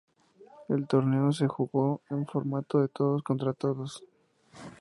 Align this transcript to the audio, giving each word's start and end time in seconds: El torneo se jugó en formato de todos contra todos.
El 0.67 0.87
torneo 0.87 1.31
se 1.31 1.47
jugó 1.47 2.01
en 2.09 2.25
formato 2.25 2.79
de 2.81 2.87
todos 2.87 3.21
contra 3.21 3.53
todos. 3.53 4.01